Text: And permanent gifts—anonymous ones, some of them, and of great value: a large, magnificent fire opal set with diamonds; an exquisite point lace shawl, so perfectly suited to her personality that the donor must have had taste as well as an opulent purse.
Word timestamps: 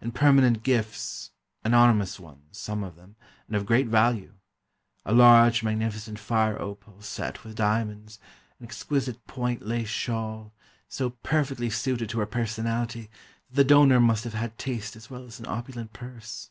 And 0.00 0.12
permanent 0.12 0.64
gifts—anonymous 0.64 2.18
ones, 2.18 2.58
some 2.58 2.82
of 2.82 2.96
them, 2.96 3.14
and 3.46 3.54
of 3.54 3.66
great 3.66 3.86
value: 3.86 4.34
a 5.04 5.12
large, 5.14 5.62
magnificent 5.62 6.18
fire 6.18 6.58
opal 6.60 7.00
set 7.02 7.44
with 7.44 7.54
diamonds; 7.54 8.18
an 8.58 8.66
exquisite 8.66 9.24
point 9.28 9.62
lace 9.64 9.86
shawl, 9.86 10.52
so 10.88 11.10
perfectly 11.10 11.70
suited 11.70 12.08
to 12.10 12.18
her 12.18 12.26
personality 12.26 13.10
that 13.48 13.54
the 13.54 13.62
donor 13.64 14.00
must 14.00 14.24
have 14.24 14.34
had 14.34 14.58
taste 14.58 14.96
as 14.96 15.08
well 15.08 15.24
as 15.24 15.38
an 15.38 15.46
opulent 15.46 15.92
purse. 15.92 16.50